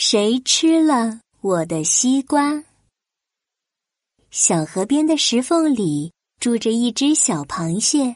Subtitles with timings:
[0.00, 2.62] 谁吃了我的西瓜？
[4.30, 8.14] 小河边的石缝里住着一只小螃蟹。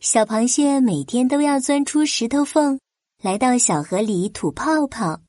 [0.00, 2.80] 小螃蟹每天都要钻出石头缝，
[3.20, 5.20] 来到小河里吐泡泡。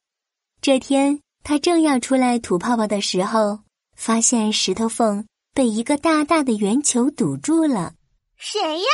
[0.61, 3.59] 这天，它正要出来吐泡泡的时候，
[3.97, 7.95] 发现石头缝被一个大大的圆球堵住了。
[8.37, 8.87] 谁呀？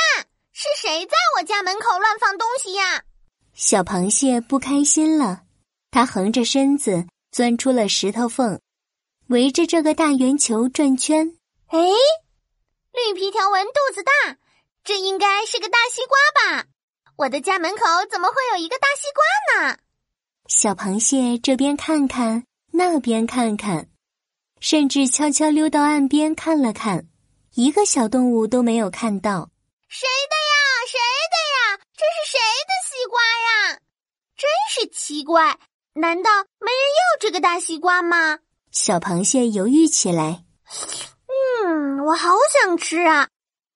[0.50, 3.04] 是谁在我家门口乱放东西呀？
[3.54, 5.44] 小螃蟹不开心了。
[5.92, 8.58] 它横着身子钻出了石头缝，
[9.28, 11.36] 围着这个大圆球转圈。
[11.66, 14.38] 哎，绿皮条纹肚子大，
[14.82, 16.66] 这应该是个大西瓜吧？
[17.16, 19.78] 我的家门口怎么会有一个大西瓜呢？
[20.48, 23.90] 小螃蟹这边看看，那边看看，
[24.60, 27.06] 甚至悄悄溜到岸边看了看，
[27.52, 29.50] 一个小动物都没有看到。
[29.88, 30.56] 谁的呀？
[30.88, 30.98] 谁
[31.28, 31.84] 的呀？
[31.94, 33.78] 这是谁的西瓜呀？
[34.34, 35.58] 真是奇怪。
[35.94, 38.38] 难道没人要这个大西瓜吗？
[38.70, 40.44] 小螃蟹犹豫起来。
[41.66, 43.28] 嗯，我好想吃啊！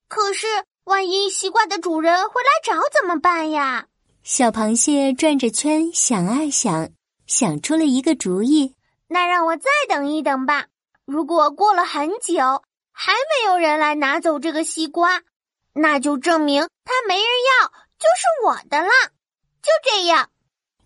[0.09, 0.47] 可是
[0.85, 3.87] 万一西瓜的主人回来找怎么办呀？
[4.23, 6.89] 小螃蟹转着圈想啊想，
[7.27, 8.75] 想出了一个主意。
[9.09, 10.67] 那让我再等一等吧。
[11.05, 15.23] 如果过了很久还没有人来拿走这个西瓜，
[15.75, 17.25] 那就证明它没人
[17.61, 18.91] 要，就是我的了。
[19.63, 20.31] 就这样。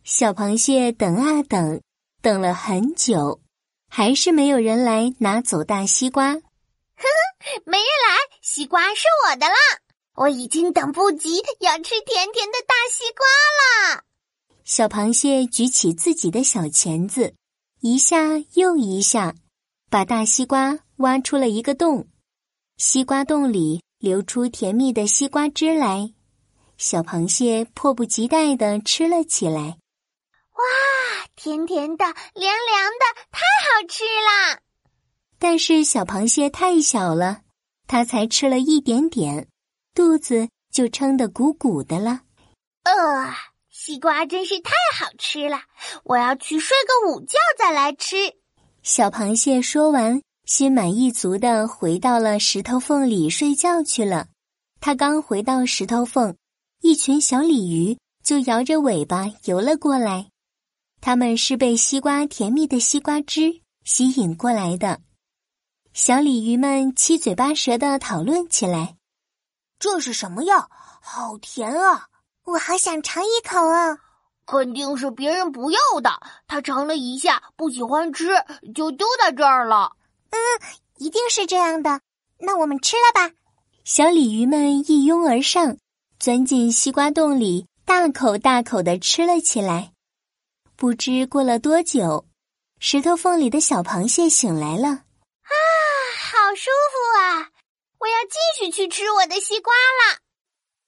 [0.05, 1.81] 小螃蟹等啊等，
[2.23, 3.41] 等了很久，
[3.89, 6.33] 还是没有人来拿走大西瓜。
[6.33, 9.55] 呵呵，没人来，西瓜是我的了。
[10.17, 13.27] 我已经等不及要吃甜甜的大西瓜
[13.95, 14.05] 了。
[14.65, 17.35] 小螃蟹举起自己的小钳子，
[17.81, 19.35] 一下又一下，
[19.89, 22.09] 把大西瓜挖出了一个洞。
[22.77, 26.13] 西瓜洞里流出甜蜜的西瓜汁来，
[26.77, 29.77] 小螃蟹迫不及待的吃了起来。
[30.61, 34.61] 哇，甜甜的，凉凉的，太好吃了！
[35.39, 37.41] 但是小螃蟹太小了，
[37.87, 39.49] 它才吃了一点点，
[39.95, 42.21] 肚子就撑得鼓鼓的了。
[42.85, 43.35] 呃，
[43.71, 45.63] 西瓜真是太好吃了，
[46.05, 48.17] 我要去睡个午觉再来吃。
[48.83, 54.27] 小螃蟹说完，心满意足的回到了石头缝里睡觉去了。
[54.81, 56.37] 它刚回到石头缝，
[56.83, 60.30] 一群小鲤鱼就摇着尾巴游了过来。
[61.01, 65.01] 他们是被西瓜甜蜜的西瓜汁吸引过来的，
[65.95, 68.97] 小鲤鱼们七嘴八舌的讨论起来
[69.81, 70.69] ：“这是什么呀？
[71.01, 72.09] 好甜啊！
[72.45, 73.99] 我好想尝一口啊！
[74.45, 76.11] 肯定是别人不要的，
[76.47, 78.29] 他尝了一下不喜欢吃，
[78.75, 79.93] 就丢在这儿了。
[80.31, 80.39] 嗯，
[80.99, 82.01] 一定是这样的。
[82.39, 83.35] 那我们吃了吧！”
[83.85, 85.79] 小鲤鱼们一拥而上，
[86.19, 89.93] 钻进西瓜洞里，大口大口的吃了起来。
[90.81, 92.25] 不知过了多久，
[92.79, 94.89] 石头缝里的小螃蟹醒来了。
[94.89, 95.53] 啊，
[96.33, 97.53] 好舒服啊！
[97.99, 100.21] 我要继续去吃我的西瓜了。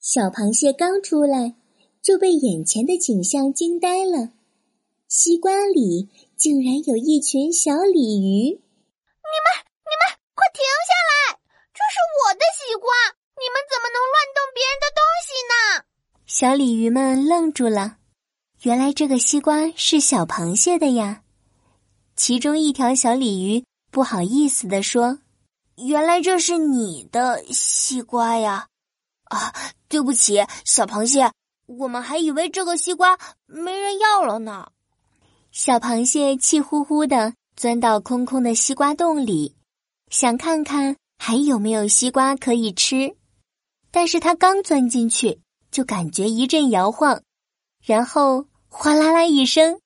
[0.00, 1.56] 小螃蟹刚出来，
[2.00, 4.32] 就被眼前的景象惊呆了。
[5.08, 8.48] 西瓜里竟然有一群小鲤鱼！
[8.48, 9.46] 你们，
[9.84, 11.36] 你们快停下来！
[11.76, 12.88] 这是我的西瓜，
[13.36, 15.84] 你们怎么能乱动别人的东西呢？
[16.24, 17.98] 小鲤鱼们愣住了。
[18.62, 21.22] 原来这个西瓜是小螃蟹的呀！
[22.14, 25.18] 其中一条小鲤鱼不好意思地说
[25.74, 28.68] ：“原来这是你的西瓜呀！
[29.24, 29.52] 啊，
[29.88, 31.32] 对不起，小螃蟹，
[31.66, 34.70] 我们还以为这个西瓜没人要了呢。”
[35.50, 39.56] 小螃蟹气呼呼的钻到空空的西瓜洞里，
[40.08, 43.16] 想看看还有没有西瓜可以吃。
[43.90, 45.40] 但是它刚钻进去，
[45.72, 47.20] 就感觉一阵摇晃，
[47.84, 48.46] 然后。
[48.74, 49.78] 哗啦啦一声，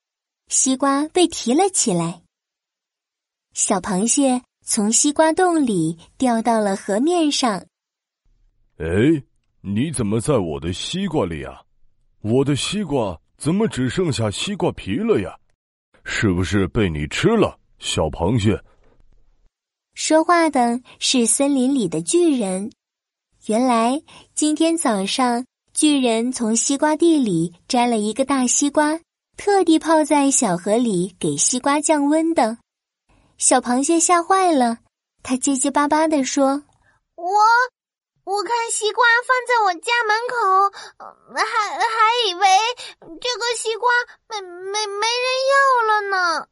[0.46, 2.22] 西瓜被提了起来。
[3.52, 7.66] 小螃蟹从西瓜洞里掉到了河面上。
[8.78, 8.86] 哎，
[9.60, 11.62] 你怎么在我的西瓜里啊？
[12.20, 15.36] 我的西瓜怎么只剩下西瓜皮了呀？
[16.04, 18.62] 是不是被你吃了，小螃蟹？
[19.94, 22.70] 说话的是森林里的巨人。
[23.46, 24.00] 原来
[24.32, 25.44] 今天早上。
[25.76, 28.98] 巨人从西瓜地里摘了一个大西瓜，
[29.36, 32.56] 特地泡在小河里给西瓜降温的。
[33.36, 34.78] 小螃蟹吓坏了，
[35.22, 36.62] 它结结巴巴地说
[37.14, 37.26] ：“我
[38.24, 40.70] 我看西瓜放在我家门口，
[41.36, 42.48] 还还以为
[43.20, 43.90] 这个西瓜
[44.30, 46.46] 没没没人要了呢。”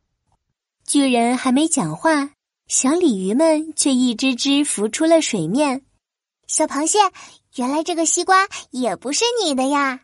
[0.87, 2.33] 巨人还没讲话，
[2.69, 5.87] 小鲤鱼们却一只只浮出了水面。
[6.47, 6.99] 小螃蟹。
[7.57, 10.01] 原来这个西瓜也不是你的呀！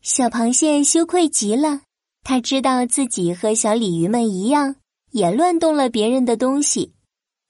[0.00, 1.80] 小螃蟹羞愧极了，
[2.22, 4.76] 他知道自己和小鲤鱼们一样，
[5.10, 6.94] 也乱动了别人的东西，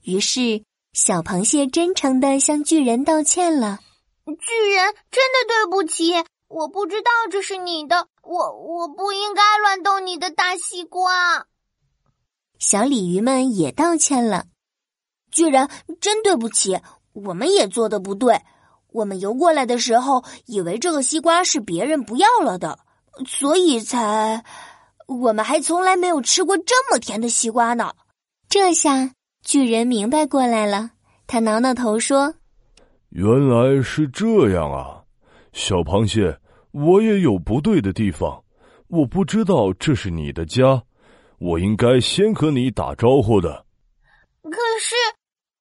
[0.03, 0.63] 于是
[0.95, 3.81] 小螃蟹真诚的向巨人道歉了。
[4.25, 6.15] 巨人，真的对不起，
[6.49, 11.47] 我不知道这是你的，我我不应该乱动你的大西瓜。
[12.59, 14.47] 小鲤鱼们也道歉了。
[15.31, 15.69] 巨人，
[16.01, 16.81] 真对不起，
[17.13, 18.41] 我们也做的不对。
[18.93, 22.79] 我们游过来的时候，以为这个西瓜是别人不要了的，
[23.27, 24.45] 所以才……
[25.07, 27.93] 我们还从来没有吃过这么甜的西瓜呢。
[28.49, 29.13] 这下
[29.43, 30.91] 巨人明白过来了，
[31.27, 32.35] 他挠挠头说
[33.09, 35.03] ：“原来是这样啊，
[35.55, 36.39] 小螃蟹，
[36.73, 38.43] 我也有不对的地方。
[38.89, 40.83] 我不知道这是你的家，
[41.39, 43.65] 我应该先和你打招呼的。
[44.43, 44.95] 可是，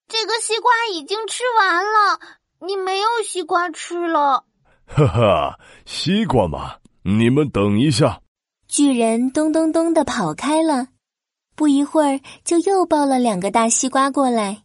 [0.10, 2.20] 这个西瓜已经吃完了。”
[2.60, 4.44] 你没有西瓜吃了，
[4.88, 8.22] 哈哈，西瓜嘛，你们等一下。
[8.68, 10.88] 巨人咚咚咚的跑开了，
[11.56, 14.64] 不一会儿就又抱了两个大西瓜过来。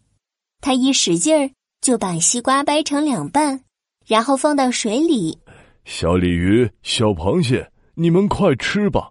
[0.63, 1.51] 他一使劲儿，
[1.83, 3.63] 就把西瓜掰成两半，
[4.07, 5.39] 然后放到水里。
[5.85, 9.11] 小鲤鱼、小螃蟹，你们快吃吧！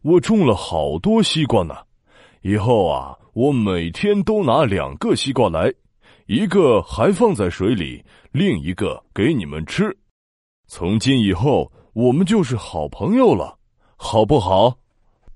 [0.00, 1.74] 我种了好多西瓜呢，
[2.40, 5.72] 以后啊，我每天都拿两个西瓜来。
[6.26, 9.96] 一个还放在水里，另一个给你们吃。
[10.68, 13.58] 从今以后，我们就是好朋友了，
[13.96, 14.78] 好不好？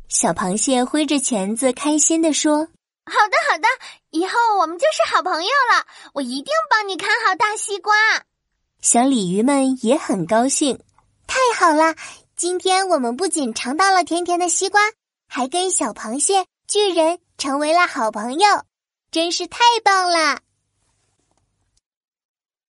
[0.09, 2.59] 小螃蟹挥着钳子，开心的说
[3.05, 3.67] ：“好的，好的，
[4.11, 5.87] 以后我们就是好朋友了。
[6.15, 7.93] 我一定帮你看好大西瓜。”
[8.81, 10.79] 小鲤鱼们也很高兴，
[11.27, 11.97] 太好了！
[12.37, 14.81] 今天我们不仅尝到了甜甜的西瓜，
[15.27, 18.47] 还跟小螃蟹、巨人成为了好朋友，
[19.11, 20.39] 真是太棒了。